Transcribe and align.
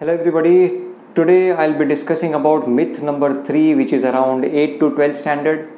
Hello 0.00 0.12
everybody. 0.12 0.82
Today 1.14 1.52
I'll 1.52 1.72
be 1.78 1.86
discussing 1.86 2.34
about 2.34 2.68
myth 2.68 3.00
number 3.02 3.42
3 3.42 3.76
which 3.76 3.94
is 3.94 4.04
around 4.04 4.44
8 4.44 4.78
to 4.78 4.90
12 4.90 5.16
standard. 5.16 5.70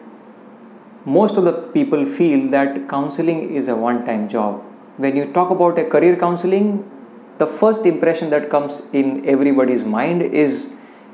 Most 1.04 1.36
of 1.36 1.44
the 1.44 1.52
people 1.52 2.04
feel 2.04 2.50
that 2.50 2.88
counseling 2.88 3.54
is 3.54 3.68
a 3.68 3.76
one 3.76 4.04
time 4.04 4.28
job. 4.28 4.60
When 4.96 5.14
you 5.14 5.32
talk 5.32 5.50
about 5.50 5.78
a 5.78 5.84
career 5.84 6.16
counseling, 6.16 6.90
the 7.38 7.46
first 7.46 7.86
impression 7.86 8.30
that 8.30 8.50
comes 8.50 8.82
in 8.92 9.24
everybody's 9.24 9.84
mind 9.84 10.22
is 10.22 10.66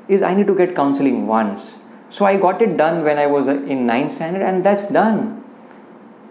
is 0.07 0.23
I 0.23 0.33
need 0.33 0.47
to 0.47 0.55
get 0.55 0.75
counseling 0.75 1.27
once. 1.27 1.77
So 2.09 2.25
I 2.25 2.37
got 2.37 2.59
it 2.59 2.75
done 2.75 3.03
when 3.03 3.19
I 3.19 3.27
was 3.27 3.47
in 3.47 3.85
9th 3.85 4.13
standard 4.13 4.41
and 4.41 4.65
that's 4.65 4.89
done. 4.89 5.43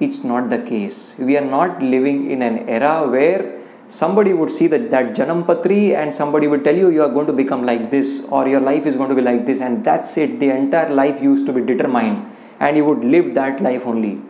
It's 0.00 0.24
not 0.24 0.50
the 0.50 0.58
case. 0.58 1.14
We 1.20 1.36
are 1.36 1.48
not 1.56 1.80
living 1.80 2.32
in 2.32 2.42
an 2.42 2.68
era 2.68 3.08
where 3.08 3.53
somebody 3.90 4.32
would 4.32 4.50
see 4.50 4.66
that, 4.66 4.90
that 4.90 5.14
Janam 5.14 5.46
Patri 5.46 5.94
and 5.94 6.12
somebody 6.12 6.46
would 6.46 6.64
tell 6.64 6.76
you 6.76 6.90
you 6.90 7.02
are 7.02 7.08
going 7.08 7.26
to 7.26 7.32
become 7.32 7.64
like 7.64 7.90
this 7.90 8.26
or 8.30 8.48
your 8.48 8.60
life 8.60 8.86
is 8.86 8.96
going 8.96 9.08
to 9.08 9.14
be 9.14 9.22
like 9.22 9.46
this 9.46 9.60
and 9.60 9.84
that's 9.84 10.16
it. 10.16 10.40
The 10.40 10.50
entire 10.50 10.92
life 10.92 11.22
used 11.22 11.46
to 11.46 11.52
be 11.52 11.60
determined 11.60 12.30
and 12.60 12.76
you 12.76 12.84
would 12.84 13.04
live 13.04 13.34
that 13.34 13.62
life 13.62 13.86
only. 13.86 14.20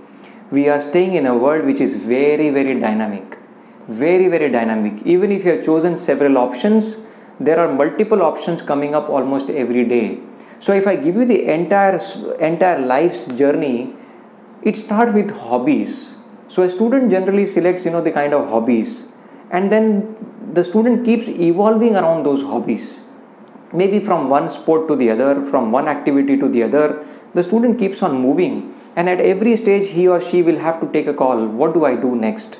We 0.50 0.68
are 0.68 0.80
staying 0.80 1.14
in 1.14 1.26
a 1.26 1.36
world 1.36 1.64
which 1.64 1.80
is 1.80 1.94
very, 1.94 2.50
very 2.50 2.78
dynamic. 2.78 3.38
Very, 3.88 4.28
very 4.28 4.50
dynamic. 4.50 5.06
Even 5.06 5.30
if 5.32 5.44
you 5.44 5.52
have 5.52 5.64
chosen 5.64 5.98
several 5.98 6.38
options, 6.38 6.98
there 7.40 7.58
are 7.58 7.72
multiple 7.72 8.22
options 8.22 8.62
coming 8.62 8.94
up 8.94 9.08
almost 9.08 9.50
every 9.50 9.84
day. 9.84 10.20
So 10.58 10.72
if 10.72 10.86
I 10.86 10.96
give 10.96 11.16
you 11.16 11.24
the 11.24 11.52
entire 11.52 12.00
entire 12.40 12.78
life's 12.78 13.24
journey, 13.24 13.94
it 14.62 14.76
starts 14.76 15.12
with 15.12 15.30
hobbies. 15.30 16.10
So 16.48 16.62
a 16.62 16.70
student 16.70 17.10
generally 17.10 17.46
selects, 17.46 17.84
you 17.84 17.90
know, 17.90 18.00
the 18.00 18.12
kind 18.12 18.32
of 18.32 18.48
hobbies 18.48 19.02
and 19.56 19.70
then 19.70 19.88
the 20.52 20.64
student 20.68 21.04
keeps 21.08 21.28
evolving 21.48 21.96
around 21.96 22.26
those 22.26 22.42
hobbies. 22.42 23.00
Maybe 23.72 23.98
from 24.08 24.28
one 24.28 24.48
sport 24.50 24.86
to 24.88 24.96
the 24.96 25.10
other 25.10 25.44
from 25.50 25.72
one 25.72 25.88
activity 25.88 26.36
to 26.38 26.48
the 26.48 26.62
other 26.64 26.86
the 27.34 27.42
student 27.42 27.78
keeps 27.78 28.02
on 28.02 28.16
moving. 28.20 28.56
And 28.96 29.08
at 29.08 29.20
every 29.20 29.56
stage 29.56 29.88
he 29.88 30.06
or 30.06 30.20
she 30.20 30.42
will 30.42 30.58
have 30.58 30.80
to 30.80 30.90
take 30.96 31.06
a 31.06 31.14
call 31.22 31.46
what 31.46 31.74
do 31.74 31.84
i 31.84 31.94
do 32.06 32.14
next? 32.16 32.58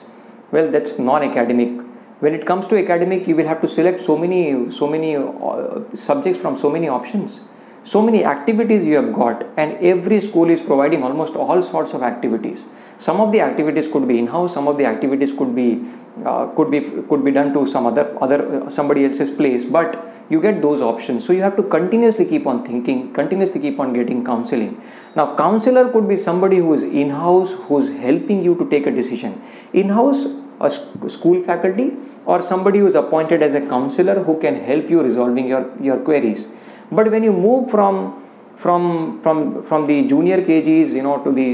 Well 0.52 0.70
that's 0.70 0.98
non 0.98 1.27
academic 1.30 1.80
when 2.20 2.34
it 2.38 2.46
comes 2.46 2.68
to 2.68 2.78
academic 2.84 3.27
you 3.28 3.36
will 3.40 3.50
have 3.52 3.61
to 3.66 3.68
select 3.77 4.00
so 4.00 4.16
many 4.16 4.70
so 4.70 4.88
many 4.94 5.16
uh, 5.16 5.83
subjects 6.06 6.40
from 6.46 6.56
so 6.64 6.70
many 6.78 6.88
options. 7.00 7.40
So 7.83 8.00
many 8.02 8.24
activities 8.24 8.86
you 8.86 8.96
have 9.02 9.12
got 9.12 9.44
and 9.56 9.77
every 9.92 10.20
school 10.30 10.50
is 10.56 10.61
providing 10.72 11.02
almost 11.02 11.34
all 11.36 11.61
sorts 11.62 11.92
of 11.92 12.02
activities 12.02 12.64
some 12.98 13.20
of 13.20 13.32
the 13.32 13.40
activities 13.40 13.88
could 13.88 14.06
be 14.06 14.18
in 14.18 14.26
house 14.26 14.54
some 14.54 14.68
of 14.68 14.78
the 14.78 14.86
activities 14.86 15.32
could 15.32 15.54
be 15.54 15.84
uh, 16.24 16.46
could 16.56 16.70
be 16.70 16.80
could 17.08 17.24
be 17.24 17.30
done 17.30 17.52
to 17.52 17.66
some 17.66 17.86
other 17.86 18.16
other 18.20 18.62
uh, 18.62 18.70
somebody 18.70 19.04
else's 19.04 19.30
place 19.30 19.64
but 19.64 20.10
you 20.30 20.40
get 20.40 20.62
those 20.62 20.80
options. 20.80 21.24
So 21.24 21.32
you 21.32 21.42
have 21.42 21.56
to 21.56 21.62
continuously 21.62 22.24
keep 22.24 22.46
on 22.46 22.64
thinking 22.64 23.12
continuously 23.12 23.60
keep 23.60 23.78
on 23.78 23.92
getting 23.92 24.24
counseling. 24.24 24.80
Now 25.16 25.36
counselor 25.36 25.90
could 25.90 26.08
be 26.08 26.16
somebody 26.16 26.58
who 26.58 26.72
is 26.74 26.82
in 26.82 27.10
house 27.10 27.52
who's 27.52 27.90
helping 27.90 28.42
you 28.44 28.54
to 28.56 28.68
take 28.70 28.86
a 28.86 28.90
decision. 28.90 29.42
In 29.72 29.88
house 29.90 30.26
a 30.60 30.70
school 30.70 31.42
faculty 31.42 31.92
or 32.24 32.40
somebody 32.40 32.78
who 32.78 32.86
is 32.86 32.94
appointed 32.94 33.42
as 33.42 33.54
a 33.54 33.60
counselor 33.60 34.22
who 34.22 34.38
can 34.40 34.54
help 34.54 34.88
you 34.88 35.02
resolving 35.02 35.48
your 35.48 35.70
your 35.80 35.98
queries. 35.98 36.46
But 36.90 37.10
when 37.10 37.24
you 37.24 37.32
move 37.32 37.70
from 37.70 38.23
from 38.56 39.20
from 39.22 39.62
from 39.62 39.86
the 39.86 40.06
junior 40.06 40.38
kgs 40.48 40.92
you 40.92 41.02
know 41.02 41.19
to 41.24 41.33
the 41.33 41.48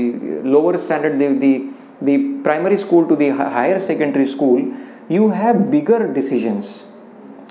lower 0.54 0.76
standard 0.78 1.18
the, 1.18 1.28
the 1.44 1.52
the 2.02 2.16
primary 2.42 2.76
school 2.76 3.06
to 3.06 3.16
the 3.16 3.30
higher 3.30 3.80
secondary 3.80 4.26
school 4.26 4.60
you 5.08 5.30
have 5.30 5.70
bigger 5.70 6.12
decisions 6.12 6.84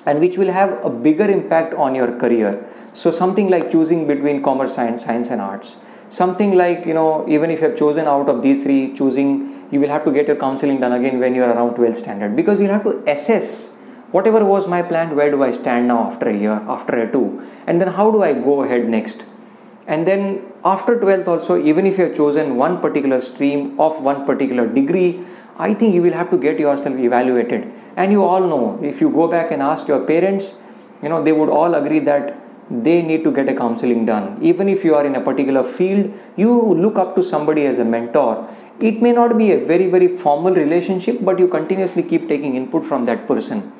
and 0.06 0.20
which 0.20 0.38
will 0.38 0.52
have 0.52 0.72
a 0.84 0.90
bigger 0.90 1.30
impact 1.30 1.74
on 1.74 1.94
your 1.94 2.18
career. 2.18 2.66
So 2.94 3.12
something 3.12 3.50
like 3.50 3.70
choosing 3.70 4.08
between 4.08 4.42
commerce 4.42 4.74
science 4.76 5.04
science 5.04 5.30
and 5.30 5.42
arts. 5.42 5.76
Something 6.10 6.56
like 6.56 6.86
you 6.86 6.94
know 6.94 7.26
even 7.28 7.52
if 7.52 7.62
you 7.62 7.68
have 7.68 7.78
chosen 7.78 8.08
out 8.08 8.30
of 8.30 8.42
these 8.42 8.64
three 8.64 8.94
choosing 8.94 9.68
you 9.72 9.80
will 9.80 9.90
have 9.90 10.06
to 10.06 10.12
get 10.12 10.28
your 10.28 10.36
counseling 10.36 10.80
done 10.80 10.94
again 10.94 11.20
when 11.20 11.36
you 11.36 11.44
are 11.44 11.52
around 11.52 11.76
12th 11.76 11.98
standard. 11.98 12.36
Because 12.36 12.60
you'll 12.60 12.72
have 12.72 12.84
to 12.84 13.04
assess 13.08 13.68
whatever 14.12 14.44
was 14.44 14.68
my 14.68 14.82
plan 14.82 15.16
where 15.16 15.30
do 15.30 15.44
i 15.44 15.52
stand 15.52 15.88
now 15.88 16.00
after 16.12 16.30
a 16.30 16.36
year 16.36 16.60
after 16.78 17.02
a 17.04 17.12
two? 17.12 17.26
And 17.68 17.80
then 17.80 17.90
how 18.00 18.10
do 18.10 18.24
i 18.24 18.34
go 18.34 18.64
ahead 18.64 18.90
next 18.90 19.26
and 19.94 20.08
then 20.10 20.24
after 20.72 20.94
12th 21.04 21.28
also 21.34 21.54
even 21.70 21.86
if 21.90 21.98
you 21.98 22.06
have 22.06 22.16
chosen 22.22 22.56
one 22.64 22.80
particular 22.86 23.20
stream 23.28 23.62
of 23.86 24.02
one 24.10 24.20
particular 24.30 24.66
degree 24.80 25.10
i 25.68 25.70
think 25.80 25.96
you 25.96 26.02
will 26.06 26.18
have 26.22 26.30
to 26.34 26.38
get 26.48 26.60
yourself 26.60 26.98
evaluated. 27.10 27.70
And 28.02 28.14
you 28.14 28.24
all 28.24 28.44
know 28.52 28.80
if 28.90 29.02
you 29.02 29.10
go 29.10 29.28
back 29.28 29.52
and 29.52 29.62
ask 29.62 29.88
your 29.88 30.00
parents 30.12 30.54
you 31.04 31.10
know 31.10 31.22
they 31.24 31.34
would 31.40 31.50
all 31.50 31.76
agree 31.80 32.00
that 32.12 32.38
they 32.70 33.02
need 33.02 33.24
to 33.24 33.32
get 33.32 33.50
a 33.50 33.56
counseling 33.56 34.06
done. 34.06 34.38
Even 34.42 34.70
if 34.70 34.86
you 34.86 34.96
are 34.96 35.06
in 35.06 35.16
a 35.16 35.22
particular 35.22 35.64
field 35.64 36.14
you 36.38 36.54
look 36.86 36.98
up 36.98 37.16
to 37.18 37.24
somebody 37.24 37.66
as 37.66 37.80
a 37.80 37.84
mentor. 37.84 38.48
It 38.80 39.02
may 39.02 39.12
not 39.12 39.38
be 39.38 39.52
a 39.52 39.60
very 39.72 39.88
very 39.88 40.08
formal 40.08 40.54
relationship 40.54 41.18
but 41.30 41.40
you 41.40 41.48
continuously 41.48 42.04
keep 42.04 42.30
taking 42.30 42.56
input 42.56 42.86
from 42.86 43.06
that 43.12 43.28
person 43.28 43.74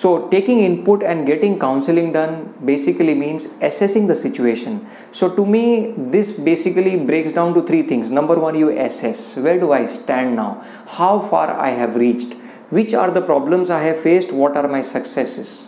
so, 0.00 0.28
taking 0.28 0.60
input 0.60 1.02
and 1.02 1.26
getting 1.26 1.58
counseling 1.58 2.12
done 2.12 2.54
basically 2.64 3.14
means 3.16 3.48
assessing 3.60 4.06
the 4.06 4.14
situation. 4.14 4.86
So, 5.10 5.34
to 5.34 5.44
me, 5.44 5.92
this 5.96 6.30
basically 6.30 6.94
breaks 6.96 7.32
down 7.32 7.52
to 7.54 7.62
three 7.62 7.82
things. 7.82 8.08
Number 8.08 8.38
one, 8.38 8.54
you 8.54 8.68
assess 8.84 9.36
where 9.36 9.58
do 9.58 9.72
I 9.72 9.86
stand 9.86 10.36
now, 10.36 10.64
how 10.86 11.18
far 11.18 11.50
I 11.50 11.70
have 11.70 11.96
reached, 11.96 12.34
which 12.68 12.94
are 12.94 13.10
the 13.10 13.22
problems 13.22 13.70
I 13.70 13.82
have 13.86 13.98
faced, 13.98 14.30
what 14.30 14.56
are 14.56 14.68
my 14.68 14.82
successes, 14.82 15.66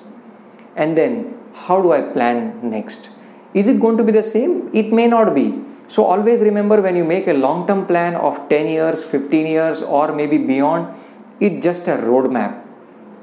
and 0.76 0.97
then 0.97 1.36
how 1.66 1.82
do 1.82 1.92
I 1.92 2.00
plan 2.00 2.60
next. 2.62 3.10
Is 3.52 3.66
it 3.66 3.80
going 3.80 3.97
to 3.97 4.04
be 4.04 4.12
the 4.12 4.22
same? 4.22 4.70
It 4.72 4.92
may 4.92 5.08
not 5.08 5.34
be. 5.34 5.60
So, 5.88 6.04
always 6.04 6.41
remember 6.41 6.80
when 6.80 6.94
you 6.94 7.04
make 7.04 7.26
a 7.26 7.34
long 7.34 7.66
term 7.66 7.84
plan 7.84 8.14
of 8.14 8.48
10 8.48 8.68
years, 8.68 9.02
15 9.02 9.44
years, 9.44 9.82
or 9.82 10.12
maybe 10.12 10.38
beyond, 10.38 10.97
it's 11.41 11.64
just 11.64 11.88
a 11.88 11.97
roadmap 12.10 12.69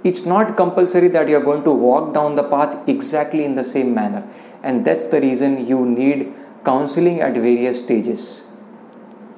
it's 0.03 0.25
not 0.25 0.55
compulsory 0.55 1.07
that 1.09 1.27
you're 1.27 1.43
going 1.43 1.63
to 1.63 1.71
walk 1.71 2.13
down 2.13 2.35
the 2.35 2.43
path 2.43 2.87
exactly 2.87 3.43
in 3.43 3.55
the 3.55 3.63
same 3.63 3.93
manner. 3.93 4.27
And 4.63 4.85
that's 4.85 5.03
the 5.05 5.21
reason 5.21 5.67
you 5.67 5.85
need 5.85 6.33
counseling 6.63 7.21
at 7.21 7.33
various 7.33 7.79
stages. 7.79 8.43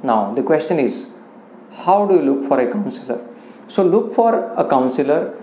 Now 0.03 0.33
the 0.33 0.43
question 0.43 0.79
is 0.79 1.07
how 1.85 2.05
do 2.05 2.15
you 2.15 2.21
look 2.21 2.47
for 2.47 2.59
a 2.59 2.71
counselor? 2.71 3.19
So 3.67 3.83
look 3.83 4.13
for 4.13 4.53
a 4.53 4.67
counselor 4.67 5.35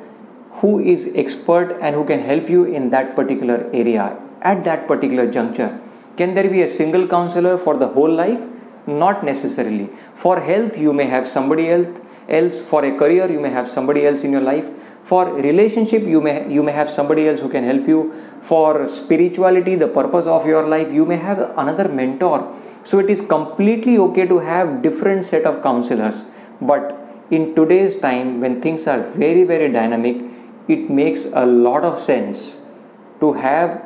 who 0.60 0.80
is 0.80 1.10
expert 1.14 1.78
and 1.80 1.94
who 1.94 2.04
can 2.04 2.20
help 2.20 2.48
you 2.48 2.64
in 2.64 2.90
that 2.90 3.14
particular 3.14 3.70
area. 3.72 4.18
At 4.42 4.64
that 4.64 4.86
particular 4.86 5.30
juncture 5.30 5.80
can 6.16 6.34
there 6.34 6.48
be 6.48 6.62
a 6.62 6.68
single 6.68 7.06
counselor 7.06 7.58
for 7.58 7.76
the 7.76 7.88
whole 7.88 8.12
life? 8.12 8.40
Not 8.86 9.24
necessarily. 9.24 9.88
For 10.14 10.40
health 10.40 10.78
you 10.78 10.92
may 10.92 11.06
have 11.06 11.28
somebody 11.28 11.70
else 11.70 12.00
else. 12.28 12.60
For 12.60 12.84
a 12.84 12.96
career 12.96 13.30
you 13.30 13.40
may 13.40 13.50
have 13.50 13.70
somebody 13.70 14.06
else 14.06 14.24
in 14.24 14.32
your 14.32 14.40
life 14.40 14.68
for 15.08 15.22
relationship 15.48 16.02
you 16.12 16.20
may 16.26 16.36
you 16.52 16.62
may 16.68 16.72
have 16.72 16.90
somebody 16.90 17.28
else 17.28 17.40
who 17.40 17.48
can 17.48 17.64
help 17.64 17.86
you. 17.94 18.00
For 18.50 18.88
spirituality 18.88 19.74
the 19.74 19.88
purpose 19.88 20.26
of 20.26 20.46
your 20.46 20.66
life 20.74 20.92
you 20.92 21.04
may 21.06 21.16
have 21.16 21.40
another 21.62 21.88
mentor. 21.88 22.38
So 22.84 22.98
it 22.98 23.10
is 23.10 23.20
completely 23.20 23.98
okay 24.06 24.26
to 24.26 24.38
have 24.38 24.82
different 24.82 25.24
set 25.24 25.44
of 25.44 25.62
counselors. 25.62 26.24
But 26.60 26.92
in 27.30 27.54
today's 27.54 27.96
time 27.96 28.40
when 28.40 28.60
things 28.60 28.86
are 28.86 29.00
very 29.24 29.44
very 29.44 29.72
dynamic 29.72 30.22
it 30.68 30.90
makes 30.90 31.24
a 31.32 31.44
lot 31.46 31.84
of 31.84 32.00
sense 32.00 32.56
to 33.20 33.32
have 33.32 33.82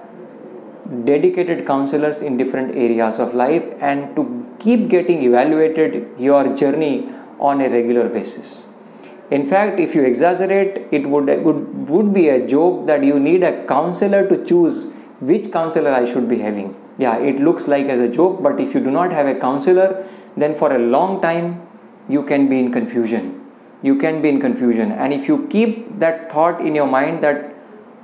dedicated 1.04 1.66
counselors 1.66 2.18
in 2.20 2.36
different 2.36 2.74
areas 2.74 3.18
of 3.18 3.34
life 3.34 3.64
and 3.80 4.14
to 4.16 4.24
keep 4.58 4.88
getting 4.88 5.22
evaluated 5.22 6.08
your 6.18 6.42
journey 6.56 7.08
on 7.38 7.60
a 7.60 7.68
regular 7.68 8.08
basis 8.08 8.64
in 9.30 9.46
fact, 9.46 9.78
if 9.78 9.94
you 9.94 10.02
exaggerate, 10.02 10.88
it 10.90 11.06
would, 11.06 11.26
would, 11.44 11.88
would 11.88 12.12
be 12.12 12.28
a 12.28 12.44
joke 12.46 12.86
that 12.88 13.04
you 13.04 13.20
need 13.20 13.44
a 13.44 13.64
counselor 13.66 14.28
to 14.28 14.44
choose 14.44 14.92
which 15.20 15.52
counselor 15.52 15.92
I 15.92 16.04
should 16.04 16.28
be 16.28 16.38
having. 16.38 16.76
Yeah, 16.98 17.16
it 17.18 17.38
looks 17.38 17.68
like 17.68 17.86
as 17.86 18.00
a 18.00 18.08
joke, 18.08 18.42
but 18.42 18.58
if 18.60 18.74
you 18.74 18.80
do 18.80 18.90
not 18.90 19.12
have 19.12 19.26
a 19.26 19.34
counselor, 19.38 20.04
then 20.36 20.54
for 20.54 20.74
a 20.74 20.78
long 20.78 21.22
time 21.22 21.66
you 22.08 22.24
can 22.24 22.48
be 22.48 22.58
in 22.58 22.72
confusion. 22.72 23.40
You 23.82 23.96
can 23.96 24.20
be 24.20 24.28
in 24.28 24.40
confusion. 24.40 24.90
And 24.90 25.12
if 25.12 25.28
you 25.28 25.46
keep 25.48 25.98
that 26.00 26.30
thought 26.32 26.60
in 26.60 26.74
your 26.74 26.88
mind 26.88 27.22
that 27.22 27.54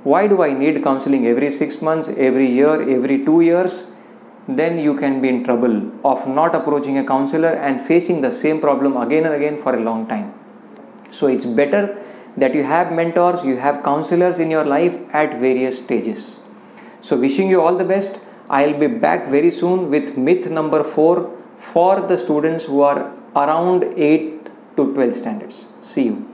why 0.03 0.27
do 0.27 0.41
I 0.41 0.53
need 0.53 0.81
counseling 0.81 1.27
every 1.27 1.51
six 1.51 1.81
months, 1.81 2.07
every 2.07 2.47
year, 2.47 2.89
every 2.89 3.25
two 3.25 3.41
years, 3.41 3.83
then 4.47 4.79
you 4.79 4.97
can 4.97 5.21
be 5.21 5.27
in 5.27 5.43
trouble 5.43 5.91
of 6.05 6.25
not 6.25 6.55
approaching 6.55 6.97
a 6.97 7.05
counselor 7.05 7.49
and 7.49 7.81
facing 7.81 8.21
the 8.21 8.31
same 8.31 8.61
problem 8.61 8.95
again 8.95 9.25
and 9.25 9.35
again 9.35 9.57
for 9.57 9.75
a 9.75 9.81
long 9.81 10.07
time. 10.07 10.33
So 11.11 11.27
it's 11.27 11.45
better 11.45 12.03
that 12.37 12.53
you 12.53 12.63
have 12.63 12.91
mentors, 12.91 13.43
you 13.43 13.57
have 13.57 13.83
counselors 13.83 14.37
in 14.37 14.51
your 14.51 14.65
life 14.65 14.97
at 15.13 15.39
various 15.39 15.83
stages. 15.83 16.39
So, 17.01 17.17
wishing 17.17 17.49
you 17.49 17.61
all 17.61 17.75
the 17.75 17.85
best. 17.85 18.19
I'll 18.49 18.79
be 18.79 18.87
back 18.87 19.27
very 19.27 19.51
soon 19.51 19.89
with 19.89 20.17
myth 20.17 20.49
number 20.49 20.83
4 20.83 21.37
for 21.57 22.01
the 22.01 22.17
students 22.17 22.65
who 22.65 22.81
are 22.81 23.13
around 23.35 23.83
8 23.83 24.45
to 24.77 24.93
12 24.93 25.15
standards. 25.15 25.65
See 25.81 26.03
you. 26.03 26.27